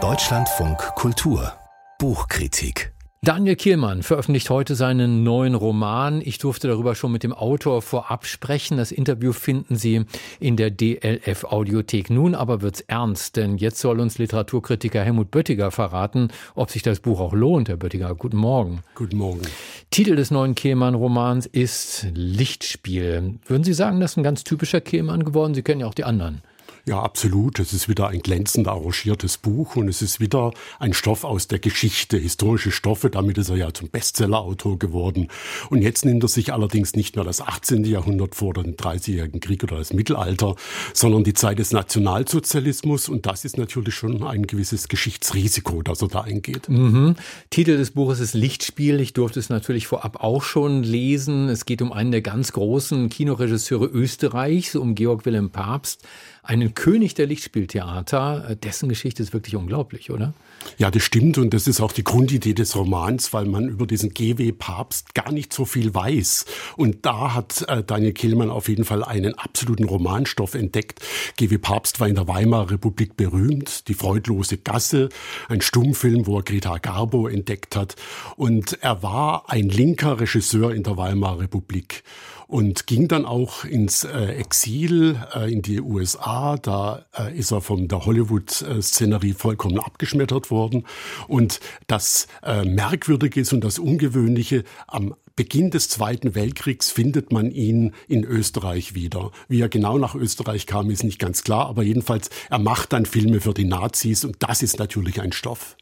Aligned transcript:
Deutschlandfunk 0.00 0.78
Kultur 0.94 1.52
Buchkritik 1.98 2.92
Daniel 3.22 3.56
Kielmann 3.56 4.04
veröffentlicht 4.04 4.50
heute 4.50 4.76
seinen 4.76 5.24
neuen 5.24 5.56
Roman. 5.56 6.22
Ich 6.24 6.38
durfte 6.38 6.68
darüber 6.68 6.94
schon 6.94 7.10
mit 7.10 7.24
dem 7.24 7.32
Autor 7.32 7.82
vorab 7.82 8.24
sprechen. 8.24 8.76
Das 8.76 8.92
Interview 8.92 9.32
finden 9.32 9.74
Sie 9.74 10.04
in 10.38 10.56
der 10.56 10.70
DLF 10.70 11.42
Audiothek. 11.42 12.10
Nun 12.10 12.36
aber 12.36 12.62
wird's 12.62 12.82
ernst, 12.82 13.34
denn 13.34 13.58
jetzt 13.58 13.80
soll 13.80 13.98
uns 13.98 14.18
Literaturkritiker 14.18 15.02
Helmut 15.02 15.32
Böttiger 15.32 15.72
verraten, 15.72 16.28
ob 16.54 16.70
sich 16.70 16.82
das 16.82 17.00
Buch 17.00 17.18
auch 17.18 17.32
lohnt. 17.32 17.68
Herr 17.68 17.78
Böttiger, 17.78 18.14
guten 18.14 18.36
Morgen. 18.36 18.84
Guten 18.94 19.16
Morgen. 19.16 19.42
Titel 19.90 20.14
des 20.14 20.30
neuen 20.30 20.54
Kehlmann-Romans 20.54 21.46
ist 21.46 22.06
Lichtspiel. 22.14 23.40
Würden 23.44 23.64
Sie 23.64 23.74
sagen, 23.74 23.98
das 23.98 24.12
ist 24.12 24.18
ein 24.18 24.22
ganz 24.22 24.44
typischer 24.44 24.80
Kehlmann 24.80 25.24
geworden? 25.24 25.54
Sie 25.54 25.62
kennen 25.62 25.80
ja 25.80 25.88
auch 25.88 25.94
die 25.94 26.04
anderen. 26.04 26.42
Ja, 26.86 27.02
absolut. 27.02 27.58
Es 27.58 27.72
ist 27.72 27.88
wieder 27.88 28.08
ein 28.08 28.20
glänzend 28.20 28.68
arrangiertes 28.68 29.38
Buch 29.38 29.76
und 29.76 29.88
es 29.88 30.02
ist 30.02 30.20
wieder 30.20 30.52
ein 30.78 30.94
Stoff 30.94 31.24
aus 31.24 31.48
der 31.48 31.58
Geschichte, 31.58 32.16
historische 32.16 32.70
Stoffe. 32.70 33.10
Damit 33.10 33.38
ist 33.38 33.50
er 33.50 33.56
ja 33.56 33.74
zum 33.74 33.88
Bestsellerautor 33.88 34.78
geworden. 34.78 35.28
Und 35.70 35.82
jetzt 35.82 36.04
nimmt 36.04 36.22
er 36.24 36.28
sich 36.28 36.52
allerdings 36.52 36.94
nicht 36.94 37.16
mehr 37.16 37.24
das 37.24 37.40
18. 37.40 37.84
Jahrhundert 37.84 38.34
vor 38.34 38.54
den 38.54 38.76
30-jährigen 38.76 39.40
Krieg 39.40 39.62
oder 39.64 39.76
das 39.76 39.92
Mittelalter, 39.92 40.54
sondern 40.94 41.24
die 41.24 41.34
Zeit 41.34 41.58
des 41.58 41.72
Nationalsozialismus. 41.72 43.08
Und 43.08 43.26
das 43.26 43.44
ist 43.44 43.58
natürlich 43.58 43.94
schon 43.94 44.22
ein 44.22 44.46
gewisses 44.46 44.88
Geschichtsrisiko, 44.88 45.82
das 45.82 46.02
er 46.02 46.08
da 46.08 46.20
eingeht. 46.22 46.68
Mhm. 46.68 47.16
Titel 47.50 47.76
des 47.76 47.90
Buches 47.90 48.20
ist 48.20 48.34
Lichtspiel. 48.34 49.00
Ich 49.00 49.12
durfte 49.12 49.40
es 49.40 49.48
natürlich 49.48 49.86
vorab 49.86 50.22
auch 50.22 50.42
schon 50.42 50.82
lesen. 50.82 51.48
Es 51.48 51.64
geht 51.64 51.82
um 51.82 51.92
einen 51.92 52.12
der 52.12 52.22
ganz 52.22 52.52
großen 52.52 53.08
Kinoregisseure 53.08 53.86
Österreichs, 53.86 54.74
um 54.74 54.94
Georg 54.94 55.26
Wilhelm 55.26 55.50
Papst 55.50 56.02
einen 56.48 56.74
König 56.78 57.14
der 57.14 57.26
Lichtspieltheater. 57.26 58.50
Äh, 58.50 58.56
dessen 58.56 58.88
Geschichte 58.88 59.20
ist 59.20 59.32
wirklich 59.32 59.56
unglaublich, 59.56 60.12
oder? 60.12 60.32
Ja, 60.76 60.92
das 60.92 61.02
stimmt 61.02 61.36
und 61.36 61.52
das 61.52 61.66
ist 61.66 61.80
auch 61.80 61.90
die 61.90 62.04
Grundidee 62.04 62.54
des 62.54 62.76
Romans, 62.76 63.32
weil 63.32 63.46
man 63.46 63.68
über 63.68 63.84
diesen 63.84 64.14
GW 64.14 64.52
Papst 64.52 65.12
gar 65.12 65.32
nicht 65.32 65.52
so 65.52 65.64
viel 65.64 65.92
weiß. 65.92 66.46
Und 66.76 67.04
da 67.04 67.34
hat 67.34 67.64
äh, 67.68 67.82
Daniel 67.82 68.12
Kehlmann 68.12 68.50
auf 68.50 68.68
jeden 68.68 68.84
Fall 68.84 69.02
einen 69.02 69.34
absoluten 69.34 69.84
Romanstoff 69.84 70.54
entdeckt. 70.54 71.00
GW 71.36 71.58
Papst 71.58 71.98
war 71.98 72.06
in 72.06 72.14
der 72.14 72.28
Weimarer 72.28 72.70
Republik 72.70 73.16
berühmt, 73.16 73.88
die 73.88 73.94
freudlose 73.94 74.58
Gasse, 74.58 75.08
ein 75.48 75.60
Stummfilm, 75.60 76.28
wo 76.28 76.36
er 76.36 76.44
Greta 76.44 76.78
Garbo 76.78 77.26
entdeckt 77.26 77.74
hat. 77.74 77.96
Und 78.36 78.78
er 78.82 79.02
war 79.02 79.50
ein 79.50 79.68
linker 79.68 80.20
Regisseur 80.20 80.72
in 80.72 80.84
der 80.84 80.96
Weimarer 80.96 81.40
Republik 81.40 82.04
und 82.48 82.86
ging 82.86 83.08
dann 83.08 83.26
auch 83.26 83.64
ins 83.64 84.04
äh, 84.04 84.32
Exil 84.36 85.20
äh, 85.34 85.52
in 85.52 85.60
die 85.60 85.82
USA. 85.82 86.56
Da 86.62 87.06
äh, 87.16 87.36
ist 87.36 87.50
er 87.50 87.60
von 87.60 87.88
der 87.88 88.04
Hollywood-Szenerie 88.04 89.34
vollkommen 89.34 89.78
abgeschmettert 89.78 90.50
worden. 90.50 90.84
Und 91.26 91.60
das 91.86 92.26
äh, 92.42 92.64
Merkwürdige 92.64 93.40
ist 93.40 93.52
und 93.52 93.62
das 93.62 93.78
Ungewöhnliche, 93.78 94.64
am 94.86 95.14
Beginn 95.38 95.70
des 95.70 95.88
Zweiten 95.88 96.34
Weltkriegs 96.34 96.90
findet 96.90 97.30
man 97.30 97.52
ihn 97.52 97.92
in 98.08 98.24
Österreich 98.24 98.96
wieder. 98.96 99.30
Wie 99.46 99.60
er 99.60 99.68
genau 99.68 99.96
nach 99.96 100.16
Österreich 100.16 100.66
kam, 100.66 100.90
ist 100.90 101.04
nicht 101.04 101.20
ganz 101.20 101.44
klar, 101.44 101.66
aber 101.66 101.84
jedenfalls, 101.84 102.28
er 102.50 102.58
macht 102.58 102.92
dann 102.92 103.06
Filme 103.06 103.40
für 103.40 103.54
die 103.54 103.64
Nazis 103.64 104.24
und 104.24 104.34
das 104.40 104.62
ist 104.64 104.80
natürlich 104.80 105.20
ein 105.20 105.30
Stoff. 105.30 105.76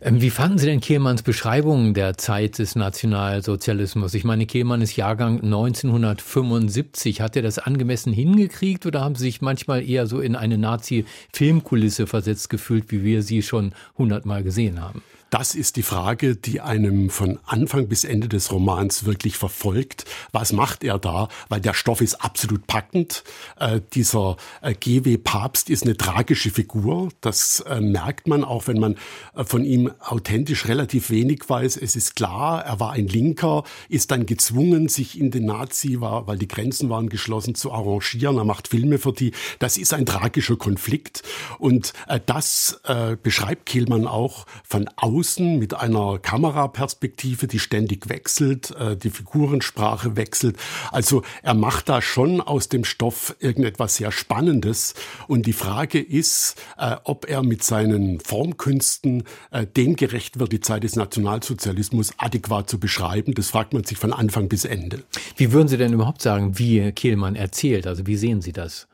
Ähm, 0.00 0.20
wie 0.20 0.30
fanden 0.30 0.58
Sie 0.58 0.66
denn 0.66 0.80
Kehlmanns 0.80 1.22
Beschreibungen 1.22 1.94
der 1.94 2.16
Zeit 2.16 2.58
des 2.58 2.76
Nationalsozialismus? 2.76 4.14
Ich 4.14 4.24
meine, 4.24 4.46
Kehlmann 4.46 4.82
ist 4.82 4.96
Jahrgang 4.96 5.40
1975. 5.42 7.20
Hat 7.20 7.36
er 7.36 7.42
das 7.42 7.58
angemessen 7.58 8.12
hingekriegt 8.12 8.86
oder 8.86 9.00
haben 9.00 9.14
Sie 9.14 9.24
sich 9.24 9.40
manchmal 9.40 9.88
eher 9.88 10.06
so 10.06 10.20
in 10.20 10.36
eine 10.36 10.58
Nazi-Filmkulisse 10.58 12.06
versetzt 12.06 12.50
gefühlt, 12.50 12.90
wie 12.90 13.04
wir 13.04 13.22
sie 13.22 13.42
schon 13.42 13.74
hundertmal 13.96 14.42
gesehen 14.42 14.80
haben? 14.80 15.02
Das 15.34 15.56
ist 15.56 15.74
die 15.74 15.82
Frage, 15.82 16.36
die 16.36 16.60
einem 16.60 17.10
von 17.10 17.40
Anfang 17.44 17.88
bis 17.88 18.04
Ende 18.04 18.28
des 18.28 18.52
Romans 18.52 19.04
wirklich 19.04 19.36
verfolgt. 19.36 20.04
Was 20.30 20.52
macht 20.52 20.84
er 20.84 21.00
da? 21.00 21.26
Weil 21.48 21.60
der 21.60 21.74
Stoff 21.74 22.00
ist 22.02 22.22
absolut 22.22 22.68
packend. 22.68 23.24
Äh, 23.58 23.80
dieser 23.94 24.36
äh, 24.62 24.74
GW 24.74 25.16
Papst 25.18 25.70
ist 25.70 25.82
eine 25.82 25.96
tragische 25.96 26.50
Figur. 26.50 27.08
Das 27.20 27.58
äh, 27.66 27.80
merkt 27.80 28.28
man 28.28 28.44
auch, 28.44 28.68
wenn 28.68 28.78
man 28.78 28.94
äh, 29.34 29.42
von 29.54 29.64
ihm 29.64 29.92
authentisch 30.00 30.66
relativ 30.66 31.10
wenig 31.10 31.48
weiß. 31.48 31.76
Es 31.76 31.94
ist 31.94 32.16
klar, 32.16 32.64
er 32.64 32.80
war 32.80 32.90
ein 32.90 33.06
Linker, 33.06 33.62
ist 33.88 34.10
dann 34.10 34.26
gezwungen, 34.26 34.88
sich 34.88 35.16
in 35.16 35.30
den 35.30 35.44
Nazi, 35.44 36.00
war, 36.00 36.26
weil 36.26 36.38
die 36.38 36.48
Grenzen 36.48 36.90
waren 36.90 37.08
geschlossen, 37.08 37.54
zu 37.54 37.70
arrangieren. 37.70 38.36
Er 38.36 38.44
macht 38.44 38.66
Filme 38.66 38.98
für 38.98 39.12
die. 39.12 39.30
Das 39.60 39.76
ist 39.76 39.94
ein 39.94 40.06
tragischer 40.06 40.56
Konflikt. 40.56 41.22
Und 41.60 41.92
äh, 42.08 42.18
das 42.26 42.80
äh, 42.82 43.16
beschreibt 43.22 43.66
Kehlmann 43.66 44.08
auch 44.08 44.46
von 44.64 44.90
außen 44.96 45.56
mit 45.56 45.72
einer 45.72 46.18
Kameraperspektive, 46.18 47.46
die 47.46 47.60
ständig 47.60 48.08
wechselt, 48.08 48.72
äh, 48.72 48.96
die 48.96 49.10
Figurensprache 49.10 50.16
wechselt. 50.16 50.56
Also 50.90 51.22
er 51.44 51.54
macht 51.54 51.88
da 51.88 52.02
schon 52.02 52.40
aus 52.40 52.68
dem 52.68 52.82
Stoff 52.82 53.36
irgendetwas 53.38 53.98
sehr 53.98 54.10
Spannendes. 54.10 54.94
Und 55.28 55.46
die 55.46 55.52
Frage 55.52 56.00
ist, 56.00 56.56
äh, 56.76 56.96
ob 57.04 57.30
er 57.30 57.44
mit 57.44 57.62
seinen 57.62 58.18
Formkünsten 58.18 59.22
äh, 59.50 59.66
dem 59.66 59.96
gerecht 59.96 60.38
wird, 60.38 60.52
die 60.52 60.60
Zeit 60.60 60.84
des 60.84 60.96
Nationalsozialismus 60.96 62.12
adäquat 62.18 62.68
zu 62.68 62.78
beschreiben. 62.78 63.34
Das 63.34 63.50
fragt 63.50 63.72
man 63.72 63.84
sich 63.84 63.98
von 63.98 64.12
Anfang 64.12 64.48
bis 64.48 64.64
Ende. 64.64 65.02
Wie 65.36 65.52
würden 65.52 65.68
Sie 65.68 65.76
denn 65.76 65.92
überhaupt 65.92 66.22
sagen, 66.22 66.58
wie 66.58 66.92
Kehlmann 66.92 67.36
erzählt? 67.36 67.86
Also 67.86 68.06
wie 68.06 68.16
sehen 68.16 68.42
Sie 68.42 68.52
das? 68.52 68.86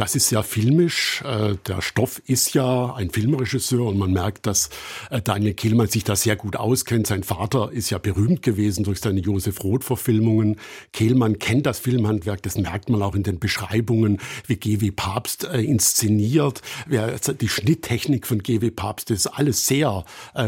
Das 0.00 0.14
ist 0.14 0.28
sehr 0.30 0.42
filmisch. 0.42 1.20
Äh, 1.26 1.56
der 1.66 1.82
Stoff 1.82 2.22
ist 2.24 2.54
ja 2.54 2.94
ein 2.94 3.10
Filmregisseur 3.10 3.84
und 3.84 3.98
man 3.98 4.14
merkt, 4.14 4.46
dass 4.46 4.70
äh, 5.10 5.20
Daniel 5.20 5.52
Kehlmann 5.52 5.88
sich 5.88 6.04
da 6.04 6.16
sehr 6.16 6.36
gut 6.36 6.56
auskennt. 6.56 7.06
Sein 7.06 7.22
Vater 7.22 7.70
ist 7.70 7.90
ja 7.90 7.98
berühmt 7.98 8.40
gewesen 8.40 8.82
durch 8.82 9.00
seine 9.00 9.20
Josef 9.20 9.62
Roth-Verfilmungen. 9.62 10.56
Kehlmann 10.94 11.38
kennt 11.38 11.66
das 11.66 11.80
Filmhandwerk, 11.80 12.42
das 12.42 12.56
merkt 12.56 12.88
man 12.88 13.02
auch 13.02 13.14
in 13.14 13.24
den 13.24 13.40
Beschreibungen, 13.40 14.22
wie 14.46 14.56
G.W. 14.56 14.90
Papst 14.90 15.44
äh, 15.44 15.60
inszeniert. 15.60 16.62
Die 16.88 17.48
Schnitttechnik 17.50 18.26
von 18.26 18.42
G.W. 18.42 18.70
Papst 18.70 19.10
ist 19.10 19.26
alles 19.26 19.66
sehr 19.66 20.06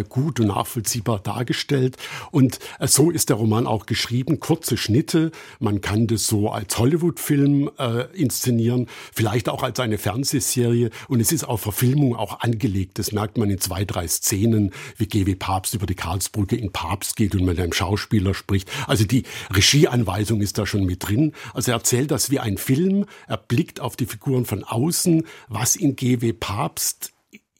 gut 0.08 0.40
und 0.40 0.46
nachvollziehbar 0.46 1.18
dargestellt. 1.18 1.98
Und 2.30 2.58
so 2.80 3.10
ist 3.10 3.28
der 3.28 3.36
Roman 3.36 3.66
auch 3.66 3.84
geschrieben. 3.84 4.40
Kurze 4.40 4.78
Schnitte. 4.78 5.30
Man 5.60 5.82
kann 5.82 6.06
das 6.06 6.26
so 6.26 6.50
als 6.50 6.78
Hollywood-Film 6.78 7.70
inszenieren. 8.14 8.86
Vielleicht 9.12 9.41
vielleicht 9.42 9.48
auch 9.48 9.64
als 9.64 9.80
eine 9.80 9.98
Fernsehserie 9.98 10.90
und 11.08 11.20
es 11.20 11.32
ist 11.32 11.42
auf 11.42 11.62
Verfilmung 11.62 12.14
auch 12.14 12.40
angelegt. 12.40 12.98
Das 13.00 13.10
merkt 13.10 13.38
man 13.38 13.50
in 13.50 13.58
zwei, 13.58 13.84
drei 13.84 14.06
Szenen, 14.06 14.72
wie 14.98 15.06
G.W. 15.06 15.34
Papst 15.34 15.74
über 15.74 15.86
die 15.86 15.96
Karlsbrücke 15.96 16.54
in 16.54 16.70
Papst 16.70 17.16
geht 17.16 17.34
und 17.34 17.44
mit 17.44 17.58
einem 17.58 17.72
Schauspieler 17.72 18.34
spricht. 18.34 18.70
Also 18.86 19.04
die 19.04 19.24
Regieanweisung 19.52 20.40
ist 20.42 20.58
da 20.58 20.66
schon 20.66 20.84
mit 20.84 21.08
drin. 21.08 21.32
Also 21.54 21.72
er 21.72 21.78
erzählt 21.78 22.12
das 22.12 22.30
wie 22.30 22.38
ein 22.38 22.56
Film. 22.56 23.06
Er 23.26 23.36
blickt 23.36 23.80
auf 23.80 23.96
die 23.96 24.06
Figuren 24.06 24.44
von 24.44 24.62
außen, 24.62 25.24
was 25.48 25.74
in 25.74 25.96
G.W. 25.96 26.32
Papst 26.34 27.11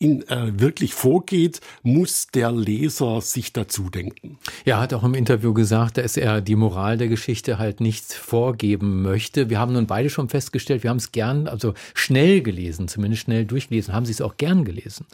in, 0.03 0.27
äh, 0.29 0.59
wirklich 0.59 0.95
vorgeht, 0.95 1.61
muss 1.83 2.27
der 2.27 2.51
Leser 2.51 3.21
sich 3.21 3.53
dazu 3.53 3.89
denken. 3.89 4.39
Ja, 4.65 4.81
hat 4.81 4.93
auch 4.93 5.05
im 5.05 5.15
Interview 5.15 5.55
gesagt, 5.55 5.97
dass 5.97 6.17
er 6.17 6.41
die 6.41 6.57
Moral 6.57 6.99
der 6.99 7.09
Geschichte 7.09 7.59
halt 7.59 7.81
nicht 7.81 8.13
vorgeben 8.13 9.03
möchte. 9.03 9.49
Wir 9.49 9.61
haben 9.61 9.73
nun 9.73 9.87
beide 9.87 10.11
schon 10.11 10.29
festgestellt, 10.29 10.83
wir 10.83 10.91
haben 10.91 10.97
es 10.97 11.13
gern, 11.13 11.47
also 11.47 11.75
schnell 11.95 12.43
gelesen, 12.43 12.89
zumindest 12.89 13.23
schnell 13.23 13.45
durchgelesen. 13.45 13.95
Haben 13.95 14.07
Sie 14.07 14.13
es 14.13 14.21
auch 14.21 14.37
gern 14.37 14.65
gelesen? 14.65 15.07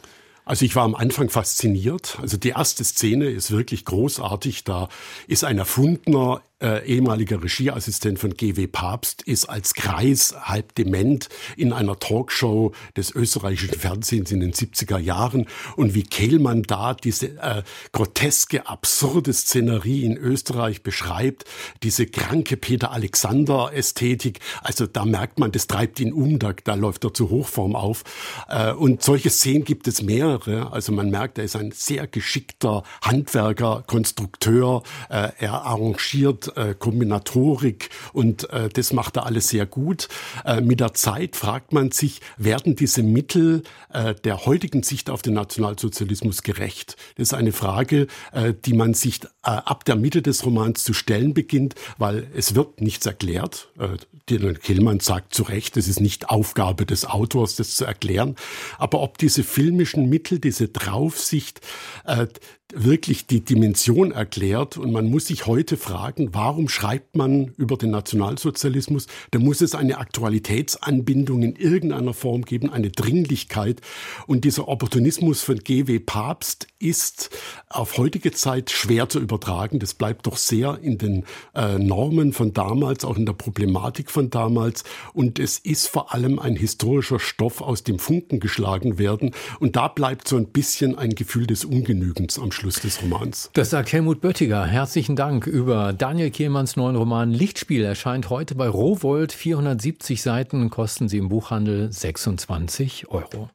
Also 0.43 0.65
ich 0.65 0.75
war 0.75 0.83
am 0.83 0.95
Anfang 0.95 1.29
fasziniert. 1.29 2.17
Also 2.19 2.37
die 2.37 2.49
erste 2.49 2.83
Szene 2.83 3.29
ist 3.29 3.51
wirklich 3.51 3.85
großartig. 3.85 4.63
Da 4.63 4.89
ist 5.27 5.43
ein 5.43 5.59
erfundener 5.59 6.41
äh, 6.61 6.85
ehemaliger 6.85 7.41
Regieassistent 7.41 8.19
von 8.19 8.33
GW 8.33 8.67
Papst, 8.67 9.21
ist 9.23 9.45
als 9.45 9.73
Kreis 9.73 10.35
halb 10.41 10.75
dement 10.75 11.29
in 11.55 11.73
einer 11.73 11.97
Talkshow 11.99 12.73
des 12.97 13.13
österreichischen 13.15 13.79
Fernsehens 13.79 14.31
in 14.31 14.39
den 14.39 14.53
70er 14.53 14.97
Jahren. 14.97 15.47
Und 15.75 15.93
wie 15.93 16.03
Kehlmann 16.03 16.63
da 16.63 16.93
diese 16.93 17.37
äh, 17.39 17.63
groteske, 17.91 18.67
absurde 18.67 19.33
Szenerie 19.33 20.03
in 20.03 20.17
Österreich 20.17 20.83
beschreibt, 20.83 21.45
diese 21.83 22.05
kranke 22.05 22.57
Peter 22.57 22.91
Alexander 22.91 23.71
Ästhetik, 23.73 24.39
also 24.61 24.85
da 24.85 25.05
merkt 25.05 25.39
man, 25.39 25.51
das 25.51 25.67
treibt 25.67 25.99
ihn 25.99 26.13
um, 26.13 26.39
da, 26.39 26.53
da 26.63 26.73
läuft 26.75 27.03
er 27.05 27.13
zur 27.13 27.29
Hochform 27.29 27.75
auf. 27.75 28.03
Äh, 28.49 28.73
und 28.73 29.03
solche 29.03 29.29
Szenen 29.29 29.63
gibt 29.63 29.87
es 29.87 30.01
mehrere, 30.01 30.71
also 30.71 30.91
man 30.91 31.09
merkt, 31.09 31.37
er 31.37 31.45
ist 31.45 31.55
ein 31.55 31.71
sehr 31.71 32.07
geschickter 32.07 32.83
Handwerker, 33.01 33.83
Konstrukteur, 33.87 34.83
äh, 35.09 35.29
er 35.39 35.65
arrangiert 35.65 36.48
und 36.49 36.57
äh, 36.57 36.75
Kombinatorik 36.77 37.89
und 38.13 38.49
äh, 38.51 38.69
das 38.69 38.93
macht 38.93 39.17
er 39.17 39.25
alles 39.25 39.49
sehr 39.49 39.65
gut. 39.65 40.07
Äh, 40.45 40.61
mit 40.61 40.79
der 40.79 40.93
Zeit 40.93 41.35
fragt 41.35 41.73
man 41.73 41.91
sich, 41.91 42.21
werden 42.37 42.75
diese 42.75 43.03
Mittel 43.03 43.63
äh, 43.93 44.15
der 44.15 44.45
heutigen 44.45 44.83
Sicht 44.83 45.09
auf 45.09 45.21
den 45.21 45.33
Nationalsozialismus 45.33 46.43
gerecht? 46.43 46.95
Das 47.15 47.29
ist 47.29 47.33
eine 47.33 47.51
Frage, 47.51 48.07
äh, 48.31 48.53
die 48.65 48.73
man 48.73 48.93
sich 48.93 49.23
äh, 49.23 49.27
ab 49.43 49.85
der 49.85 49.95
Mitte 49.95 50.21
des 50.21 50.45
Romans 50.45 50.83
zu 50.83 50.93
stellen 50.93 51.33
beginnt, 51.33 51.75
weil 51.97 52.27
es 52.35 52.55
wird 52.55 52.81
nichts 52.81 53.05
erklärt. 53.05 53.69
Äh, 53.79 53.97
Killmann 54.27 54.99
sagt 54.99 55.33
zu 55.33 55.43
Recht, 55.43 55.75
es 55.77 55.87
ist 55.87 55.99
nicht 55.99 56.29
Aufgabe 56.29 56.85
des 56.85 57.05
Autors, 57.05 57.55
das 57.55 57.75
zu 57.75 57.85
erklären. 57.85 58.35
Aber 58.77 59.01
ob 59.01 59.17
diese 59.17 59.43
filmischen 59.43 60.07
Mittel, 60.07 60.37
diese 60.39 60.67
Draufsicht, 60.67 61.61
äh, 62.05 62.27
wirklich 62.73 63.25
die 63.27 63.41
Dimension 63.41 64.11
erklärt. 64.11 64.77
Und 64.77 64.91
man 64.91 65.09
muss 65.09 65.27
sich 65.27 65.45
heute 65.45 65.77
fragen, 65.77 66.29
warum 66.33 66.69
schreibt 66.69 67.15
man 67.15 67.53
über 67.57 67.77
den 67.77 67.91
Nationalsozialismus? 67.91 69.07
Da 69.31 69.39
muss 69.39 69.61
es 69.61 69.75
eine 69.75 69.97
Aktualitätsanbindung 69.97 71.43
in 71.43 71.55
irgendeiner 71.55 72.13
Form 72.13 72.43
geben, 72.43 72.69
eine 72.69 72.91
Dringlichkeit. 72.91 73.81
Und 74.27 74.45
dieser 74.45 74.67
Opportunismus 74.67 75.41
von 75.41 75.57
G.W. 75.57 75.99
Papst 75.99 76.67
ist 76.79 77.29
auf 77.69 77.97
heutige 77.97 78.31
Zeit 78.31 78.69
schwer 78.69 79.09
zu 79.09 79.19
übertragen. 79.19 79.79
Das 79.79 79.93
bleibt 79.93 80.27
doch 80.27 80.37
sehr 80.37 80.79
in 80.81 80.97
den 80.97 81.25
äh, 81.55 81.77
Normen 81.79 82.33
von 82.33 82.53
damals, 82.53 83.03
auch 83.03 83.17
in 83.17 83.25
der 83.25 83.33
Problematik 83.33 84.11
von 84.11 84.29
damals. 84.29 84.83
Und 85.13 85.39
es 85.39 85.57
ist 85.57 85.87
vor 85.87 86.13
allem 86.13 86.39
ein 86.39 86.55
historischer 86.55 87.19
Stoff, 87.19 87.61
aus 87.61 87.83
dem 87.83 87.99
Funken 87.99 88.39
geschlagen 88.39 88.97
werden. 88.97 89.31
Und 89.59 89.75
da 89.75 89.87
bleibt 89.87 90.27
so 90.27 90.37
ein 90.37 90.47
bisschen 90.47 90.97
ein 90.97 91.11
Gefühl 91.11 91.47
des 91.47 91.65
Ungenügens 91.65 92.37
am 92.39 92.51
Schluss 92.59 92.81
des 92.81 93.01
Romans. 93.01 93.49
Das 93.53 93.69
sagt 93.69 93.93
Helmut 93.93 94.19
Böttiger. 94.19 94.65
Herzlichen 94.65 95.15
Dank 95.15 95.47
über 95.47 95.93
Daniel 95.93 96.29
Kehlmanns 96.29 96.75
neuen 96.75 96.97
Roman 96.97 97.31
Lichtspiel 97.31 97.85
erscheint 97.85 98.29
heute 98.29 98.55
bei 98.55 98.67
Rowold. 98.67 99.31
470 99.31 100.21
Seiten 100.21 100.69
kosten 100.69 101.07
sie 101.07 101.19
im 101.19 101.29
Buchhandel 101.29 101.91
26 101.91 103.07
Euro. 103.09 103.49